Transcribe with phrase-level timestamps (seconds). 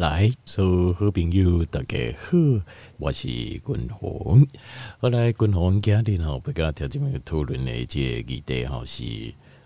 [0.00, 2.38] 来，所有好朋友大家好，
[2.96, 4.46] 我是君鸿。
[4.98, 9.04] 后来君鸿今日吼，不跟条件讨论的这议题吼是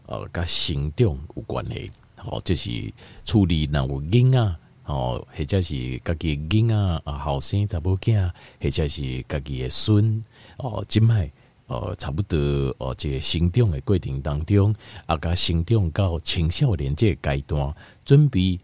[0.07, 1.89] 呃，跟成长有关系。
[2.25, 2.93] 哦，就是
[3.25, 6.75] 处理那有囡仔，哦，或者是家己囡仔
[7.05, 8.29] 啊，后生查某囝，
[8.61, 10.21] 或者是家己的孙
[10.57, 11.31] 哦，即摆。
[11.67, 12.37] 哦，差不多
[12.79, 14.75] 哦，这个成长的过程当中，
[15.07, 17.75] 啊，甲成长到青少年这个阶段，
[18.05, 18.59] 准备。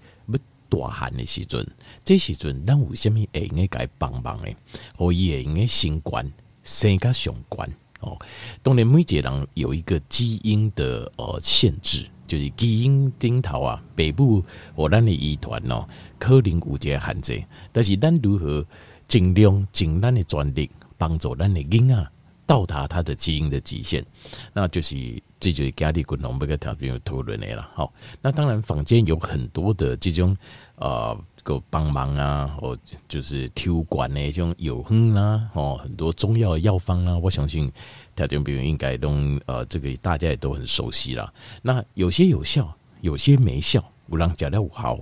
[0.71, 1.67] 大汉的时阵，
[2.03, 4.55] 这时阵咱有啥物会用个帮忙的，
[4.97, 7.69] 可以会用个新冠生个相关
[8.01, 8.17] 哦。
[8.63, 14.43] 当然，每一个人有一个基因的呃限制，就是基因顶头啊，北部
[14.77, 15.87] 或咱的遗传哦，
[16.19, 17.45] 可能有一个限制。
[17.73, 18.65] 但是咱如何
[19.09, 22.09] 尽量尽咱的专力，帮助咱的囡仔
[22.51, 24.05] 到达他的基因的极限，
[24.53, 27.71] 那就是这就是家里共同要个条件有讨论的了。
[27.77, 30.37] 好，那当然坊间有很多的这种。
[30.81, 32.75] 呃，个帮忙啊，或
[33.07, 37.71] 就是抽管那种有哼啦，哦，很多中药药方啊，我相信
[38.17, 39.11] 条件比如应该都
[39.45, 41.31] 呃，这个大家也都很熟悉啦。
[41.61, 44.95] 那有些有效，有些没效，有人讲了好，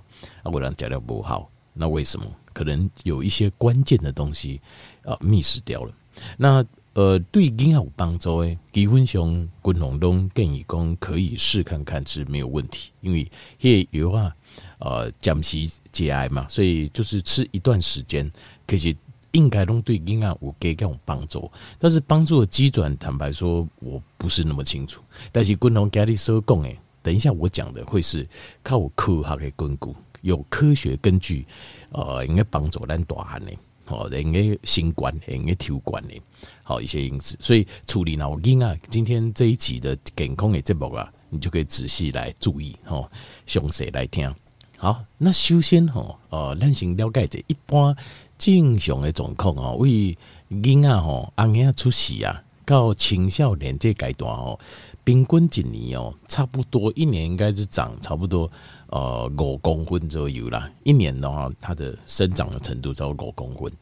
[0.43, 2.27] 啊，有人讲了不好，那为什么？
[2.53, 4.61] 可能有一些关键的东西
[5.05, 5.95] 啊，miss 掉了。
[6.37, 6.67] 那
[6.99, 14.35] 呃，对婴儿有帮助诶，基本上滚龙东建议讲可以试看看是没有问题，因为些有啊。
[14.81, 18.29] 呃，减息节哀嘛，所以就是吃一段时间，
[18.67, 18.97] 可是
[19.31, 21.49] 应该都对婴儿有给这种帮助。
[21.79, 25.01] 但是帮助的基准，坦白说，我不是那么清楚。
[25.31, 28.29] 但是共同家里说讲诶，等一下我讲的会是
[28.65, 31.47] 靠科学的根据，有科学根据，
[31.91, 33.53] 呃，应该帮助咱大汉的，
[33.91, 36.15] 哦，应该新冠，用诶，抽管的，
[36.63, 37.37] 好一些因子。
[37.41, 43.11] 所以处理脑婴啊，今天这一集的健康的节目啊，你就可以仔细来注意，吼，
[43.47, 44.33] 详细来听。
[44.77, 47.95] 好，那首先吼，呃，咱先了解者一般
[48.39, 50.17] 正常的状况吼，为
[50.51, 54.59] 囡仔吼，阿囝出事啊，到青少年这阶段哦，
[55.03, 58.51] 平均一年哦，差不多一年应该是长差不多
[58.91, 60.71] 呃五公分左右啦。
[60.85, 63.73] 一年的话，它的生长的程度超过五公分。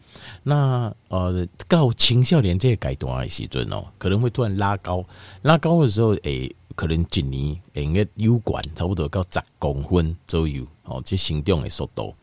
[0.45, 5.05] 那呃，到青少年这阶段的时阵哦，可能会突然拉高，
[5.43, 10.65] 拉高的时候，诶、可能一年应该有管差不多到十公分左右。
[10.85, 12.15] 哦，这成长的速度，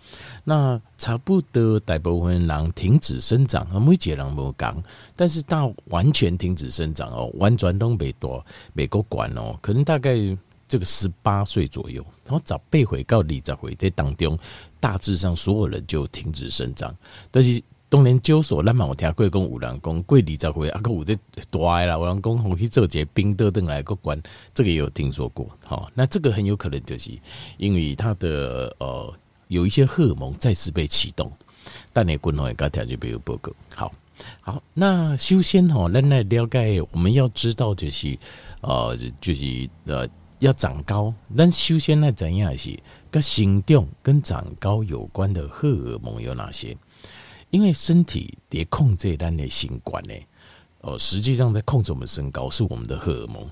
[0.46, 4.82] 那差不多大部分人停止生长，每一个人无同，
[5.18, 10.16] 但是到完全停止生长哦，完全都没多，没够管哦，可能大概
[10.66, 14.40] 这个十八岁左右，然后十八岁到二十岁在当中，
[14.80, 16.96] 大致上所有人就停止生长，
[17.30, 17.62] 但是。
[17.94, 21.16] 当年九所，咱嘛有听过讲有人讲过二十岁啊，个有的
[21.52, 24.20] 大啦，有人讲红去做这冰刀等来个关，
[24.52, 25.48] 这个也有听说过。
[25.64, 27.12] 好，那这个很有可能就是
[27.58, 29.14] 因为他的呃
[29.48, 31.32] 有一些荷尔蒙再次被启动。
[31.94, 33.52] 但你滚红也刚条就比如报告。
[33.76, 33.92] 好，
[34.42, 38.18] 好，那首先哈，咱来了解，我们要知道就是
[38.62, 42.76] 呃就是呃要长高，咱首先来怎样是
[43.12, 46.76] 跟行动跟长高有关的荷尔蒙有哪些？
[47.54, 50.14] 因为身体得控制咱的新冠呢，
[50.82, 53.48] 哦，实际上在控制我们身高是我们的荷尔蒙，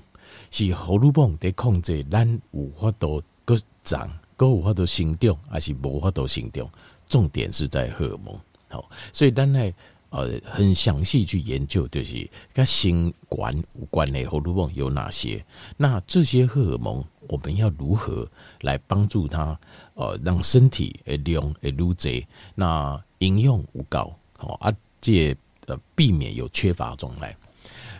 [0.50, 6.68] 是喉咙泵得控制咱有法度个长，搁有法多心跳，还是无法多心跳，
[7.06, 8.36] 重点是在荷尔蒙。
[8.68, 9.72] 好，所以咱来
[10.12, 15.44] 呃很详细去研究，就是跟新冠有关的荷尔蒙有哪些？
[15.76, 18.24] 那这些荷尔蒙我们要如何
[18.60, 19.58] 来帮助它？
[19.94, 22.24] 呃，让身体诶量诶如这
[22.54, 23.02] 那。
[23.22, 25.32] 营养有够，好啊，这
[25.68, 27.36] 呃避免有缺乏状态。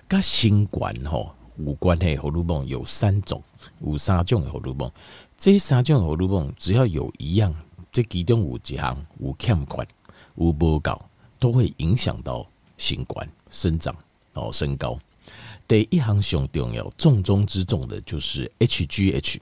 [0.08, 3.40] 跟新冠吼有关的荷尔蒙有三种，
[3.86, 4.90] 有三种荷尔蒙。
[5.38, 7.54] 这三种荷尔蒙只要有一样，
[7.92, 9.86] 这其中有一项有欠缺，
[10.34, 11.00] 有无够，
[11.42, 12.48] 都会影响到
[12.78, 13.92] 新冠生长
[14.34, 14.96] 哦身高。
[15.66, 19.38] 第一项上重要，重中之重的就是 HGH。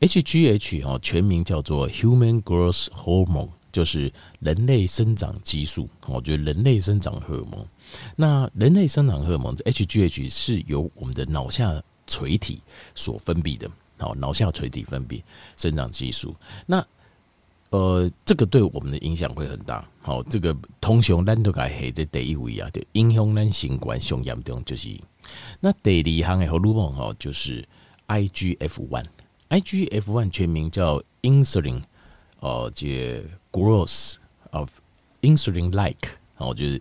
[0.00, 3.48] HGH 哦，全名叫做 Human Growth Hormone。
[3.72, 7.66] 就是人类生长激素，我觉得人类生长荷尔蒙。
[8.14, 12.60] 那人类生长荷尔蒙 HGH 是由我们的脑下垂体
[12.94, 15.22] 所分泌的，好，脑下垂体分泌
[15.56, 16.36] 生长激素。
[16.66, 16.86] 那
[17.72, 19.84] 呃，这个对我们的影响会很大。
[20.00, 24.88] 好，这个通常咱都该黑在第一位啊，就影响咱新冠上严重就是。
[25.60, 27.68] 那第二项的荷尔蒙哦，就是
[28.06, 29.06] IGF one。
[29.50, 31.82] IGF one 全名叫 Insulin，
[32.40, 33.24] 哦，这。
[33.52, 34.14] Growth
[34.52, 34.70] of
[35.20, 36.08] insulin-like，
[36.38, 36.80] 然后就是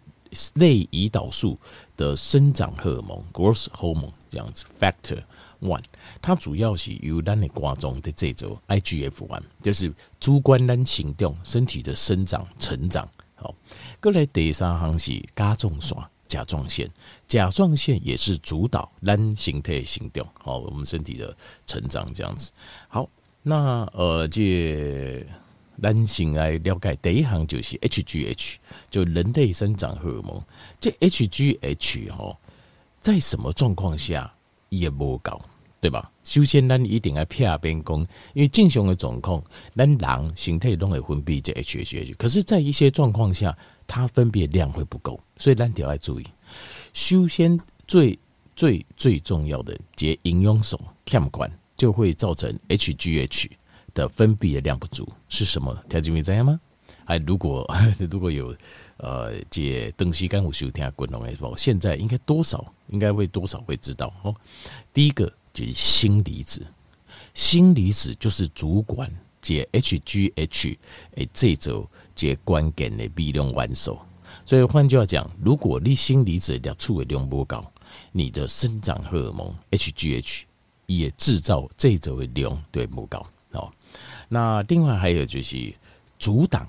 [0.54, 1.60] 类胰岛素
[1.98, 5.22] 的生长荷尔蒙，growth hormone 这样子，factor
[5.62, 5.84] one，
[6.22, 13.08] 它主要是由咱的肝脏的制造 IGF one，就是主观咱行动身体的生长成长。
[13.36, 13.56] 好，
[14.00, 15.98] 过来第三行是甲状腺、
[16.28, 16.90] 甲状腺，
[17.28, 21.36] 甲状腺也是主导咱形态行动，好，我们身体的
[21.66, 22.52] 成长这样子。
[22.88, 23.10] 好，
[23.42, 25.26] 那呃，这
[25.82, 28.56] 咱先来了解第一行就是 HGH，
[28.92, 30.40] 就人类生长荷尔蒙。
[30.80, 32.38] 这 HGH 哈，
[33.00, 34.32] 在什么状况下
[34.70, 35.42] 也不高，
[35.82, 36.12] 对吧？
[36.24, 38.00] 首先，咱一定要撇边讲，
[38.36, 39.44] 因为正常的状况，
[39.76, 43.58] 咱人身体都会分泌这 HGH，可是，在一些状况下，
[43.88, 46.28] 它分泌量会不够，所以咱就要注意。
[46.94, 48.18] 首先，最
[48.56, 53.50] 最最重要的，这营养素欠管就会造成 HGH
[53.96, 55.76] 的分泌的量不足，是什么？
[55.90, 56.60] 条件会这样吗？
[57.06, 57.68] 还如果
[58.08, 58.56] 如果有
[58.98, 64.36] 呃，这东西刚我收听滚龙诶，现在应该多少应该会多少会知道哦。
[64.94, 65.34] 第一个。
[65.54, 66.66] 就是锌离子，
[67.34, 69.12] 锌离子就是主管
[69.42, 70.78] 这 HGH
[71.16, 74.00] 诶，这组这关键的微量元素。
[74.46, 77.64] 所以换句话讲，如果你锌离子的处的量不高，
[78.12, 80.44] 你的生长荷尔蒙 HGH
[80.86, 83.70] 也制造这组的量对不高哦。
[84.30, 85.74] 那另外还有就是
[86.18, 86.66] 阻挡，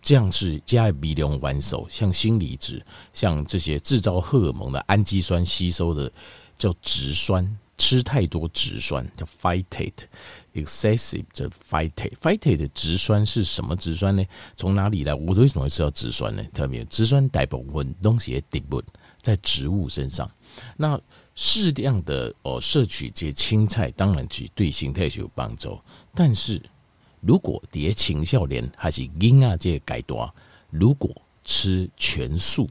[0.00, 2.82] 这样是加微量元素，像锌离子，
[3.12, 6.10] 像这些制造荷尔蒙的氨基酸吸收的
[6.56, 7.44] 叫植酸。
[7.76, 14.24] 吃太多植酸叫 phytate，excessive 的 phytate，phytate 的植酸是什么植酸呢？
[14.56, 15.12] 从哪里来？
[15.14, 16.42] 我为什么会知道植酸呢？
[16.52, 18.82] 特别植酸大部分东西也顶不
[19.20, 20.30] 在植物身上。
[20.76, 21.00] 那
[21.34, 25.76] 适量的哦摄取这些青菜，当然去对形态是有帮助。
[26.14, 26.62] 但是
[27.20, 30.30] 如果叠青少年还是婴儿这些阶段，
[30.70, 31.10] 如果
[31.42, 32.70] 吃全素。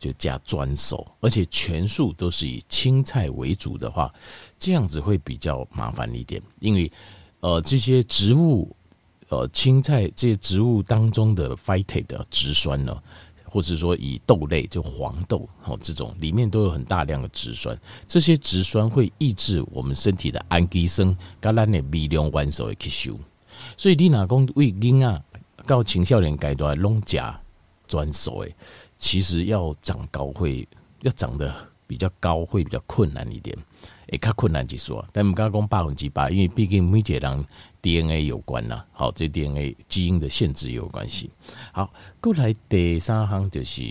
[0.00, 4.10] 就加专手，而且全素都是以青菜为主的话，
[4.58, 6.40] 这样子会比较麻烦一点。
[6.58, 6.90] 因为，
[7.40, 8.74] 呃，这些植物，
[9.28, 12.98] 呃，青菜这些植物当中的 phytate 的植酸呢，
[13.44, 23.18] 或者说以豆类就黄豆哦这种里面都有很大量的植酸，这些植酸会抑制我们身体的氨基酸，跟咱的微量元素的吸收。
[23.76, 25.22] 所以你哪讲为婴儿
[25.66, 27.38] 到青少年阶段拢加
[27.86, 28.56] 专手诶。
[29.00, 30.68] 其实要长高会
[31.00, 31.52] 要长得
[31.86, 33.56] 比较高会比较困难一点，
[34.12, 35.04] 也较困难几说。
[35.12, 37.46] 但我们刚刚讲百分之百，因为毕竟每一个人
[37.82, 38.84] DNA 有关呐。
[38.92, 41.30] 好，这 DNA 基因的限制有关系。
[41.72, 43.82] 好，过来第三行就是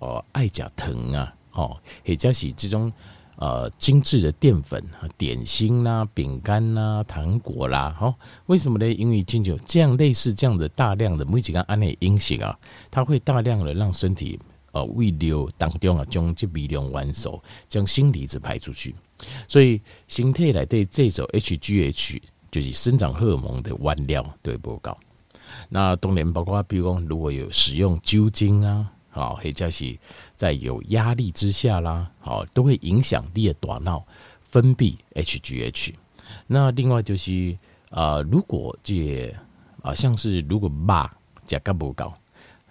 [0.00, 2.92] 哦，爱食糖啊，哦，或者是这种
[3.36, 4.82] 呃精致的淀粉、
[5.16, 7.94] 点心啦、啊、饼干啦、糖果啦。
[7.98, 8.14] 好，
[8.46, 8.86] 为什么呢？
[8.92, 12.58] 因为进酒这样类似这样的大量的每几个胺类饮食啊，
[12.90, 14.38] 它会大量的让身体。
[14.72, 18.94] 呃，胃流当中啊，将这微量元素将锌离子排出去，
[19.48, 24.94] 所以身体来对这种 HGH 就是生长荷尔蒙的原料对不高。
[25.70, 29.98] 那当然包括比如讲，如果有使用酒精啊，好，或者是
[30.36, 34.06] 在有压力之下啦，好，都会影响你的大脑
[34.42, 35.94] 分泌 HGH。
[36.46, 37.56] 那另外就是
[37.90, 39.34] 啊、呃，如果这
[39.82, 41.10] 啊，像是如果肉
[41.46, 42.14] 价格不高。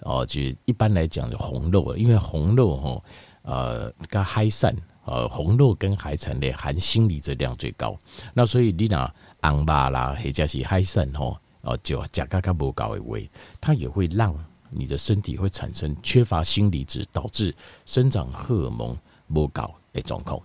[0.01, 3.03] 哦，就一般来讲，就红肉了，因为红肉哈，
[3.41, 4.75] 呃，跟海产，
[5.05, 7.97] 呃，红肉跟海产的含锌离子量最高。
[8.33, 9.11] 那所以你拿
[9.41, 13.17] 昂巴啦，或者是海产哈，哦，就价格较不高的话，
[13.59, 14.35] 它也会让
[14.75, 18.97] 你的身体会产生缺乏锌离子，导致生长荷尔蒙
[19.33, 20.39] 不高的状况。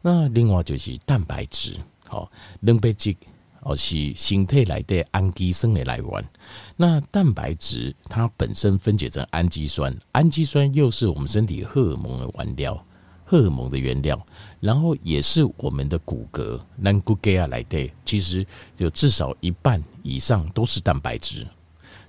[0.00, 2.30] 那另外就是蛋白质，好，
[2.64, 3.16] 蛋白质。
[3.64, 6.28] 哦，是身体内的氨基酸的来源。
[6.76, 12.84] 那蛋白质它本身分解成氨基酸，氨基酸又是我们身体荷尔蒙的原料，
[13.24, 14.20] 荷尔蒙的原料，
[14.58, 16.58] 然后也是我们的骨骼。
[16.82, 18.44] 咱骨骼啊来的，其实
[18.78, 21.46] 有至少一半以上都是蛋白质。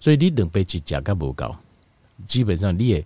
[0.04, 1.56] 所以你蛋白质价格不高，
[2.26, 3.06] 基本上你也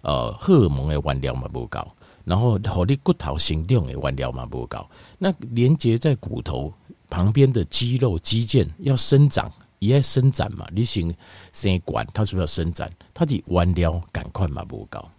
[0.00, 1.86] 呃荷尔蒙的原料嘛不高，
[2.24, 4.88] 然后和你骨头形状的原料嘛不高，
[5.18, 6.72] 那连接在骨头。
[7.10, 10.68] 旁边的肌肉肌腱要生长，也要伸展嘛。
[10.70, 11.14] 你行
[11.54, 12.92] 生管，它是不是要伸展？
[13.14, 15.10] 它的弯腰赶快嘛不高。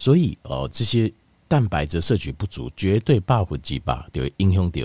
[0.00, 1.12] 所以哦、呃，这些
[1.46, 4.80] 蛋白质摄取不足，绝对百分之百就会影响到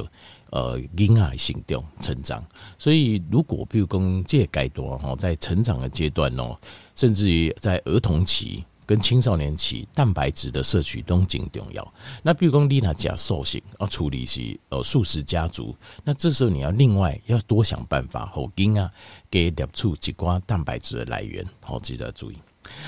[0.54, 2.46] 呃婴儿行动成长。
[2.78, 6.56] 所以如果比如讲这个阶段哈，在成长的阶段哦，
[6.94, 11.94] 甚至于在儿童期跟青少年期蛋白质的摄取都很重要。
[12.22, 18.92] 那比如讲你那加瘦型要处理是呃素食家族，那这时候你要另外要多想办法后经啊
[19.32, 22.38] 给摄取几寡蛋白质的来源，好记得注意。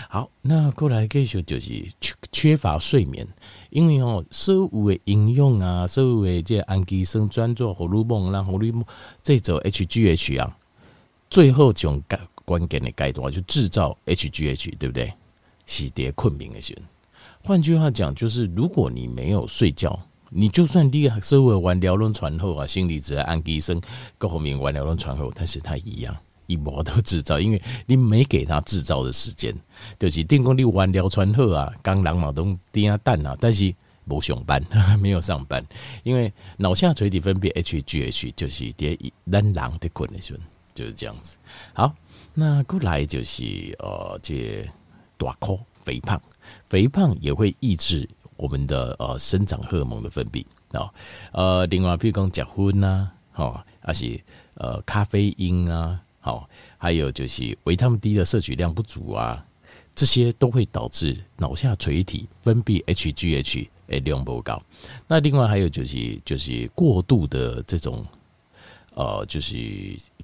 [0.10, 3.28] 好，那过来继续就是缺缺乏睡眠，
[3.70, 8.84] 因为哦所有的应用啊，所有的这氨基酸专做荷尔蒙，让荷尔蒙
[9.22, 10.58] 这种 HGH 啊，
[11.30, 15.14] 最后种关关键的阶段就制造 HGH，对不对？
[15.66, 16.84] 是在困眠的时候。
[17.44, 23.80] 换句话讲，就是如果你没有睡觉，你就算你所有完疗轮传后啊，心理质氨基酸
[24.18, 26.16] 各方面完疗轮传后，但是它一样。
[26.48, 29.56] 一模都制造，因为你没给他制造的时间，
[30.00, 33.74] 就是电工你完了传后啊，刚狼毛都叮啊蛋啊，但是
[34.04, 34.64] 没上班，
[35.02, 35.66] 没有上班，
[36.04, 40.40] 因为脑下垂体分泌 HGH 就是第咱狼的困的时候，
[40.74, 41.38] 就是这样子。
[41.74, 41.94] 好，
[42.34, 43.44] 那过来就是
[43.80, 44.70] 呃，这
[45.18, 46.22] 大颗肥胖，
[46.70, 50.92] 肥胖也会抑制我们的呃生长荷尔蒙的分泌啊，
[51.32, 54.20] 呃，另外比如讲结婚呐，哦，还是
[54.56, 56.00] 呃咖啡因啊。
[56.26, 59.46] 好，还有就是维他命 D 的摄取量不足啊，
[59.94, 64.60] 这些都会导致脑下垂体分泌 HGH 诶量不高。
[65.08, 68.04] 那另外还有就是就是过度的这种
[68.96, 69.56] 呃就是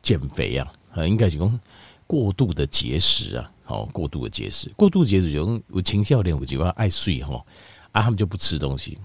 [0.01, 0.73] 减肥啊，
[1.05, 1.59] 应该是讲
[2.07, 7.45] 过度的节食啊，好过度的节食，过度节食有有青少年有几个爱睡哈
[7.91, 8.97] 啊，他们就不吃东西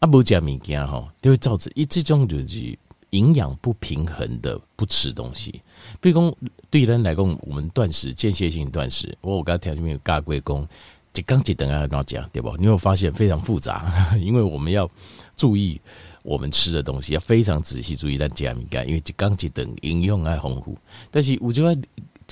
[0.00, 2.78] 啊，不加物件哈，都会造成一这种就是。
[3.16, 5.62] 营养不平衡的不吃东西，
[6.00, 6.36] 比如讲
[6.68, 10.68] 对人来讲，我们断食间歇性断食，我我刚才条件没有加归公，
[11.12, 12.54] 就刚一等下跟我讲对不？
[12.58, 14.90] 你有发现非常复杂， 因为我们要
[15.36, 15.80] 注意
[16.22, 20.76] 我们吃的东西，要非常仔细注意咱加敏感，因为一刚一等营养爱丰富，
[21.10, 21.80] 但是我觉得。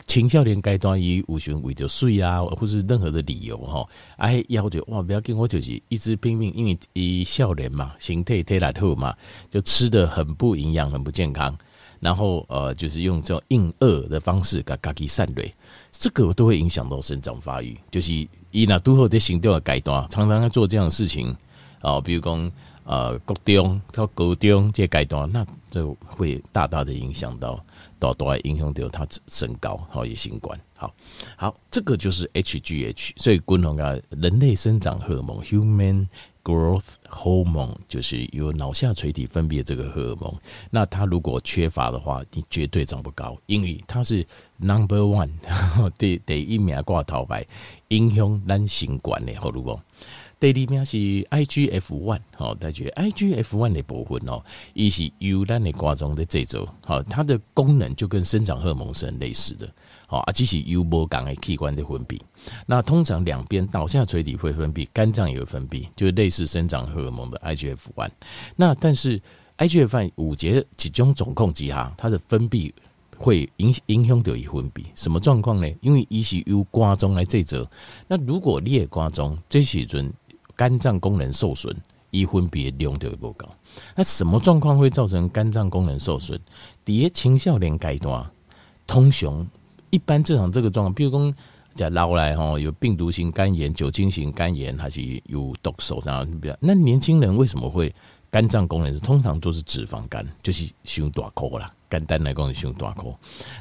[0.06, 3.86] 青少年阶段以无循为着水啊，或是任何的理由哈，
[4.16, 9.14] 哎，要求哇，不要紧，我就是一直拼命，因为以少年嘛，形态太来后嘛，
[9.50, 11.56] 就吃得很不营养，很不健康，
[12.00, 15.54] 然后呃，就是用这种硬饿的方式给自己散累，
[15.92, 17.76] 这个都会影响到生长发育。
[17.90, 18.12] 就是
[18.50, 21.34] 以那都后在行动的阶段，常常在做这样的事情
[21.80, 22.50] 啊，比如讲
[22.84, 27.64] 呃，高中到高中这阶段，那就会大大的影响到。
[28.04, 30.94] 到都会影响到他身高，好也新冠，好
[31.36, 36.06] 好，这个就是 HGH，所以共同啊，人类生长荷尔蒙 （Human
[36.42, 40.34] Growth Hormone） 就是由脑下垂体分泌的这个荷尔蒙。
[40.70, 44.26] 那它如果缺乏的话，你绝对长不高，因为它是
[44.58, 45.30] Number One，
[45.96, 47.46] 第第一名挂头牌，
[47.88, 49.80] 影响咱新冠的荷尔蒙。
[50.52, 50.96] 第二名是
[51.30, 59.66] IGF one，好，大家 IGF one 的部分哦，伊是由咱的瓜中的制造，好，它的功能就跟生长荷尔蒙是很类似的，
[60.06, 62.20] 好，啊，只是由无共的器官的分泌。
[62.66, 68.10] 那通常两边脑下垂体会分泌，肝脏也会分泌，就类似生长荷尔蒙的 IGF one。
[68.54, 69.18] 那但是
[69.56, 72.70] IGF one 五节集中总控之下，它的分泌
[73.16, 75.74] 会影影响到伊分泌，什么状况呢？
[75.80, 77.66] 因为伊是由肝脏来制造，
[78.06, 80.12] 那如果你的肝脏这时阵。
[80.56, 81.74] 肝脏功能受损，
[82.10, 83.48] 伊分别量就会不高。
[83.96, 86.38] 那什么状况会造成肝脏功能受损？
[86.84, 88.24] 第一，青少年阶段，
[88.86, 89.46] 通常
[89.90, 91.34] 一般正常这个状况，比如讲
[91.74, 96.26] 在老来吼，有病毒性肝炎、酒精型肝炎，还是有毒手上。
[96.60, 97.92] 那年轻人为什么会
[98.30, 99.00] 肝脏功能？
[99.00, 101.72] 通常都是脂肪肝，就是胸大颗啦。
[101.90, 103.12] 简单来讲，是胸大颗。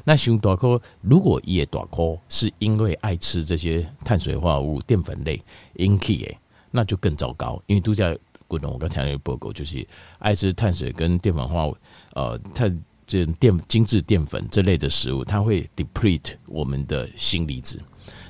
[0.04, 5.42] 那胸大颗，如果伊的大颗是因为爱吃这些碳水化合物、淀粉类
[5.74, 6.34] 引起的。
[6.76, 8.12] 那就更糟糕，因为度假
[8.48, 9.86] 滚龙，我刚才有报告，就是
[10.18, 11.70] 爱吃碳水跟淀粉化，
[12.14, 17.80] 呃，碳这淀精致淀粉这类的食物，它会 deplete 我们的锌离子，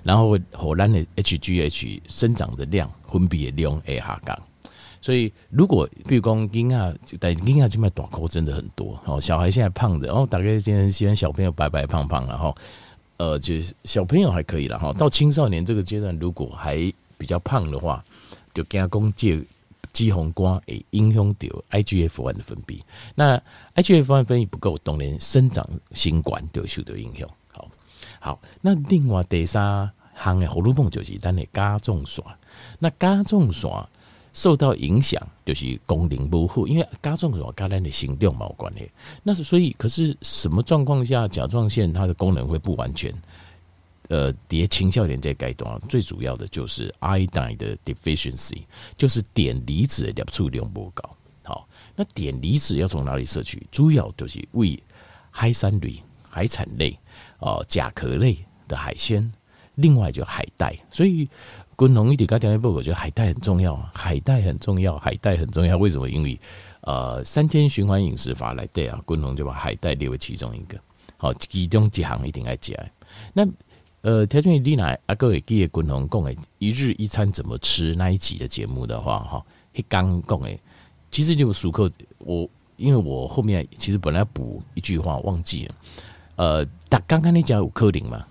[0.03, 4.39] 然后会荷兰的 HGH 生长的量分泌的量会下降。
[5.01, 12.55] 所以如果比如讲婴儿，但婴儿这边大口真的很多哦，小孩现在胖的，哦大概现在喜欢小朋友白白胖胖，然后
[13.17, 16.77] 呃，就是小朋友还可以了哈，到青少年这个阶段，如果还
[17.17, 18.05] 比较胖的话。
[18.55, 19.39] 就惊讲这
[19.93, 22.81] 脂肪肝会影响到 IGF one 的分泌，
[23.15, 23.37] 那
[23.75, 27.29] IGF one 分泌不够，当然生长新冠就受到影响。
[27.53, 27.69] 好，
[28.19, 32.25] 好，那另外第三项的荷尔蒙就是咱的甲状腺，
[32.79, 33.71] 那甲状腺
[34.33, 38.91] 受到影响就是功能不好，因为甲状腺跟咱的心脏没有关系。
[39.23, 43.15] 那是所以，可是什么状况下甲状腺它的功能会不完全？
[44.09, 48.63] 呃，叠青少年这阶段最主要的就是 iodine 的 deficiency，
[48.97, 51.17] 就是碘离子的摄取量不高。
[51.43, 53.67] 好，那碘离子要从哪里摄取？
[53.71, 54.83] 主要就是为
[55.31, 56.99] 海产类、海产类、
[57.39, 59.33] 哦甲壳类的海鲜，
[59.75, 60.75] 另外就海带。
[60.91, 61.29] 所以
[61.77, 65.77] 滚红一点，刚讲一部，我觉得海带很重要啊，海带很重要，海带很重要。
[65.77, 66.09] 为什么？
[66.09, 66.39] 因为
[66.83, 70.79] 呃，三天循环饮食法来对啊，滚红就把海带列为其中一个。
[71.17, 72.75] 好，其中几行一定要加。
[73.33, 73.47] 那
[74.05, 79.43] 呃，条件你来阿各位记得滚红讲诶，一日一餐怎么吃那一集的节目的话，哈，
[79.73, 80.61] 一刚讲诶，
[81.11, 82.47] 其实就熟客我，
[82.77, 85.75] 因为我后面其实本来补一句话忘记了，
[86.37, 88.23] 呃，但刚刚那讲有柯林嘛？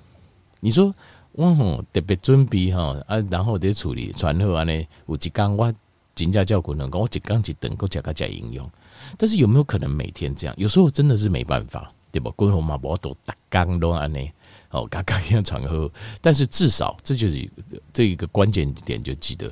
[0.60, 0.94] 你说。
[1.36, 5.74] 我吼特别准备吼啊，然后得处理传后安尼，有一工我
[6.14, 8.72] 真正叫滚能讲，我一工一顿，我加个加营养。
[9.18, 10.54] 但是有没有可能每天这样？
[10.60, 12.32] 有时候真的是没办法，对吧？
[12.36, 14.32] 滚红嘛，我都逐工都安尼，
[14.74, 15.90] 哦， 刚刚一样传后。
[16.22, 17.50] 但是至少这就是
[17.94, 19.50] 这一个关键点，就记得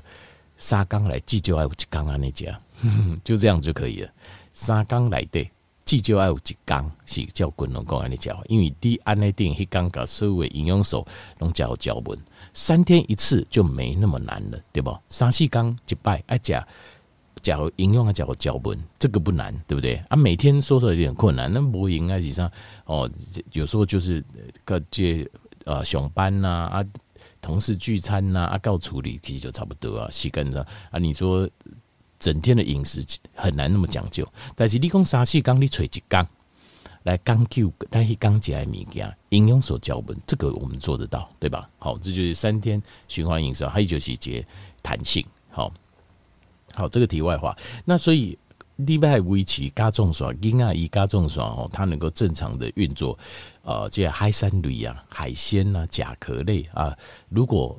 [0.58, 2.60] 三工来记就爱有一工安尼加，
[3.24, 4.10] 就这样就可以了。
[4.54, 5.50] 三工来的。
[5.84, 11.06] 至少要有一工是叫滚龙讲安尼食，因为你安尼定迄工甲所有营养素
[11.40, 12.18] 拢食有交文，
[12.54, 14.96] 三天一次就没那么难了，对不？
[15.10, 16.64] 三四工一摆爱食，
[17.44, 19.96] 食营养啊，食有交文，这个不难，对不对？
[20.10, 22.52] 啊，每天说说有点困难，那无闲啊，是啥？
[22.86, 23.10] 哦，
[23.54, 24.24] 有时候就是
[24.66, 25.28] 个这
[25.66, 26.86] 呃上班呐啊，
[27.42, 31.50] 同事聚餐呐啊，告处理其实就差不多啊，时间了啊，你说。
[32.22, 34.24] 整天的饮食很难那么讲究，
[34.56, 36.24] 但是你讲三四缸你找一缸
[37.02, 41.68] 来讲究，但是讲起来物件营养所教本，这个我们做得到，对吧？
[41.80, 44.46] 好，这就是三天循环饮食，还有就是节
[44.84, 45.26] 弹性。
[45.50, 45.74] 好，
[46.74, 47.56] 好，这个题外话。
[47.86, 48.38] 那所以
[48.78, 53.18] 礼拜维持加重爽，婴儿一加重爽哦，它能够正常的运作。
[53.64, 56.98] 呃，这海参类啊，海鲜啊，甲壳类啊，
[57.30, 57.78] 如果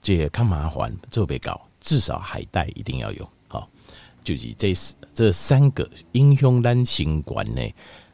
[0.00, 3.28] 这看麻烦做别搞，至少海带一定要有。
[3.48, 3.68] 好
[4.22, 4.74] 就是这
[5.14, 7.62] 这三个影响咱心管呢，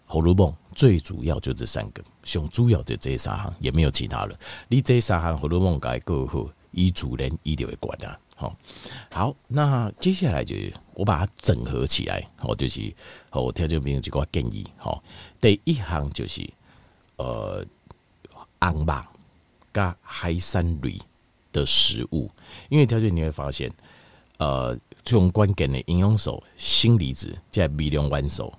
[0.07, 4.39] 荷尔蒙最主要就这三个，上主要就这三行，也没有其他了。
[4.69, 8.17] 你这三行荷尔蒙改过后，医主人一定会管啊。
[8.39, 8.57] 好，
[9.13, 12.95] 好，那接下来就是我把它整合起来，好，就是
[13.33, 14.65] 我听这边几个建议。
[14.77, 15.03] 好，
[15.41, 16.49] 第一项就是
[17.17, 17.67] 呃，
[18.61, 18.95] 红肉
[19.75, 20.99] 加海山类
[21.53, 22.31] 的食物，
[22.69, 23.71] 因为条件你会发现，
[24.39, 24.79] 呃。
[25.05, 28.53] 这种关键的营养素，锌离子在微量元素，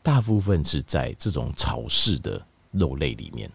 [0.00, 3.50] 大部分是在这种草饲的肉类里面。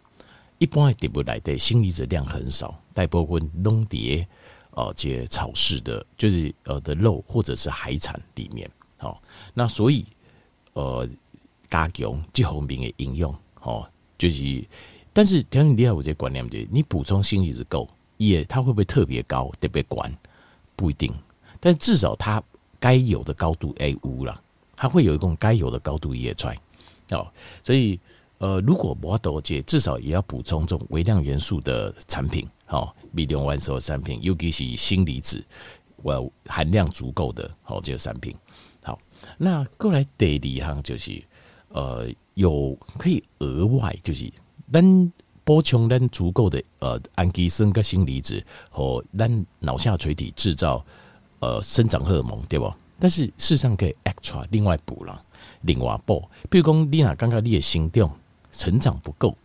[0.59, 4.27] 一般的不来的锌离子量很少，大部分弄碟
[4.77, 8.69] 哦，这草饲的，就是呃的肉或者是海产里面。
[8.97, 9.19] 好，
[9.55, 10.05] 那所以
[10.73, 11.07] 呃
[11.67, 14.63] 加强这方面的应用哦，就是
[15.11, 20.15] 但是条件你要有这观念，就你补充锌离子够，也它会不会特别高，特别管
[20.75, 21.11] 不一定。
[21.59, 22.41] 但至少它
[22.79, 24.39] 该有的高度 A 五了，
[24.75, 26.57] 它会有一种该有的高度也出来
[27.09, 27.27] 哦。
[27.63, 27.99] 所以
[28.37, 35.43] 呃，如果不多解，至少也要补充这种微量元素的产品，好，微量元素的产品，尤其是锌离子，
[36.03, 38.35] 我含量足够的好这个产品。
[38.83, 38.99] 好，
[39.37, 41.23] 那过来第二项就是
[41.69, 44.31] 呃，有可以额外就是
[44.71, 45.11] 咱
[45.43, 50.85] 补充咱足够的呃氨基酸跟锌离子和咱脑下垂体制造。
[51.39, 52.73] 呃，生长荷尔蒙对不？
[52.97, 55.23] 但是事实上可以 extra 另外补了，
[55.61, 56.27] 另外补。
[56.49, 58.11] 比如讲，你娜刚刚你的心脏
[58.51, 59.37] 成长不够，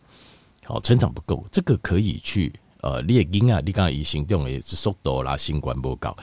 [0.64, 2.50] 好，成长不够，这个可以去
[2.82, 6.16] 呃，你的婴儿，你刚刚以行动也是速度啦，新冠不高，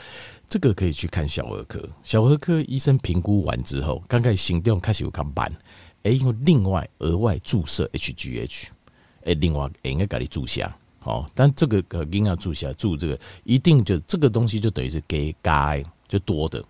[0.48, 1.82] 这个可以去看小儿科。
[2.04, 5.52] 小儿科医生评估完之后，刚开始行动开始有看慢，
[6.04, 8.65] 哎，用另外额外注射 HGH，
[9.24, 10.76] 哎，另外应该给你注下。
[11.00, 16.62] 好，但这个呃，一定要注下注这个，一定就这个东西就等于是给钙就多的，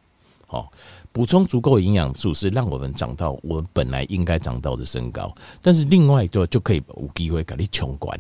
[0.46, 0.72] 好，
[1.12, 8.20] 补充足够营养素是让我们长到我们本来应该长到的身高，但是另外就就可以有机会给你冲管，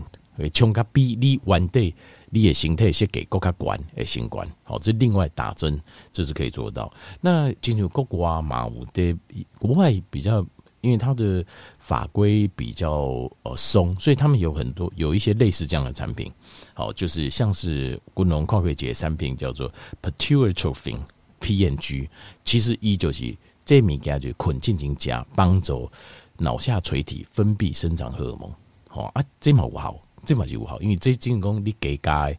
[0.49, 1.93] 冲个比你原地
[2.29, 5.81] 你的形态先给够卡管诶，新冠，好，这另外打针
[6.13, 6.93] 这是可以做到。
[7.19, 9.17] 那进入国外嘛，我的
[9.57, 10.45] 国外比较。
[10.81, 11.45] 因为它的
[11.77, 16.31] 法规比较呃松，所以他们有很多有一些类似这样的产品，
[16.73, 19.69] 好，就是像是滚龙矿会节产品叫做
[20.01, 20.99] Pituitropin
[21.41, 22.07] PNG，
[22.45, 25.91] 其实一就是这物件就困进行加帮助
[26.37, 28.49] 脑下垂体分泌生长荷尔蒙，
[28.87, 32.37] 好啊，这嘛有好，这嘛就有好，因为这进攻你给钙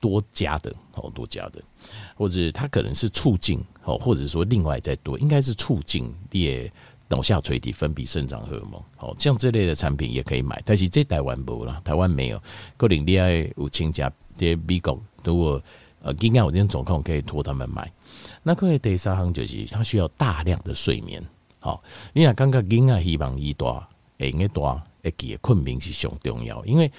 [0.00, 1.62] 多加的，好多加的，
[2.16, 6.70] 或者它可能是促进，好，或者说另外再多，应该是促进也。
[7.10, 12.38] 脑下垂体分泌生长荷尔蒙，好，像这类的产品也可以买，但是这台湾不啦，台湾没有。
[12.76, 15.62] 可能你爱有亲家在美国，如果
[16.02, 17.90] 呃，应该我这种状况可以托他们买。
[18.42, 21.26] 那可能第三项就是，他需要大量的睡眠。
[21.60, 23.88] 好，你看刚刚应该希望一大，
[24.18, 26.90] 哎，应该大，哎，记得困眠是上重要，因为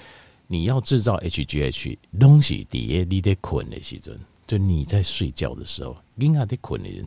[0.46, 7.06] 你要制造 HGH 东西，底下你得困的时阵，就你在睡觉的时候，应该得困的人。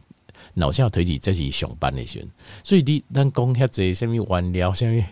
[0.56, 2.30] 脑下垂体这是上班的时阵，
[2.64, 5.04] 所以你咱讲遐济什么原料，什么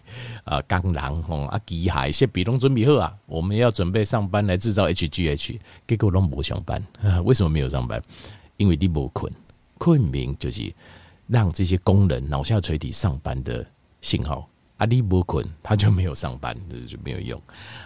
[0.43, 6.83] 啊钢囊吼啊机械设备拢准备好啊，我们要准备上班来制造 HGH，结果拢无上班，
[7.23, 8.01] 为什么没有上班？
[8.57, 9.31] 因为你无困，
[9.77, 10.73] 困眠就是
[11.27, 13.65] 让这些工人脑下垂体上班的
[14.01, 14.49] 信号
[14.81, 17.39] 啊，你无困，他就没有上班，就是没有用。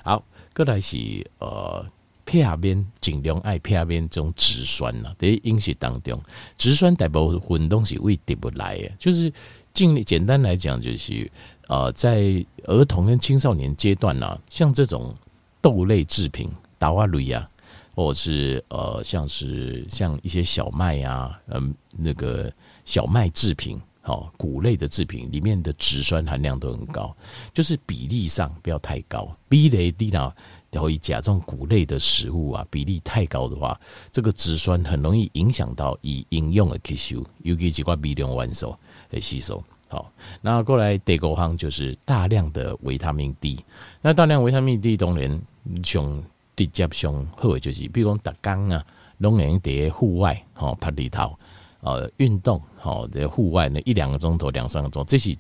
[0.04, 0.24] 好，
[0.56, 0.98] 过来是
[1.40, 1.86] 呃。
[2.28, 6.20] 配下边尽量爱配下边这种植酸呐，在饮食当中，
[6.58, 9.32] 植酸大部分东西胃得不来诶，就是
[9.76, 11.32] 尽简单来讲，就是
[11.68, 15.14] 呃，在儿童跟青少年阶段呢，像这种
[15.62, 17.48] 豆类制品，达瓦瑞呀，
[17.94, 22.52] 或者是呃，像是像一些小麦呀，嗯，那个
[22.86, 27.16] 小麦制品，好，谷类的制品里面的植酸含量都很高，
[27.52, 30.32] 就是比例上不要太高，比例低到。
[30.70, 33.80] 然后以甲状谷类的食物啊，比例太高的话，
[34.12, 38.76] 这个植酸很容易影响到以饮用的吸收，尤其是挂微量元素
[39.10, 39.64] 的吸收。
[39.88, 43.64] 好，那过来第五项就是大量的维他命 D。
[44.02, 45.42] 那大量维他命 D 当然
[45.84, 46.24] 上
[46.56, 48.86] 直接上好的就是，比如讲打工啊，
[49.20, 51.40] 拢能在户外吼拍里头，
[51.86, 55.38] 呃，运动吼在户外呢一两个钟头、两三个钟，这是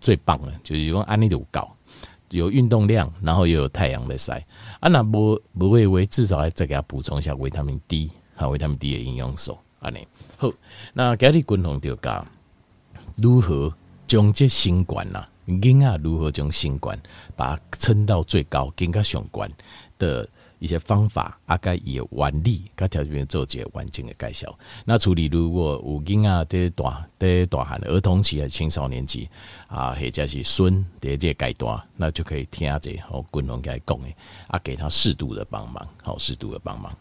[0.00, 1.74] 最棒的，就是用安利的搞。
[2.30, 4.46] 有运动量，然后又有太阳的晒
[4.80, 10.06] 啊，那不不会为至少还再给他补充一下维他命 D 和维他命 D 的营养素安尼
[10.36, 10.52] 好，
[10.92, 12.26] 那今日共同就讲
[13.16, 13.74] 如何
[14.06, 16.96] 将这新冠呐，婴儿如何将新冠
[17.34, 19.50] 把它撑到最高，更加相关
[19.98, 20.28] 的。
[20.58, 24.58] 一些方法，阿该也完力，该条件做一些完整的介绍。
[24.84, 29.28] 那处理如果有囡仔在大在大汉儿童期还是青少年期
[29.66, 34.08] 啊，或者是孙在这阶段，那就可以听下这好军宏给他讲的，
[34.48, 36.94] 啊，给他适度的帮忙，好适度的帮忙。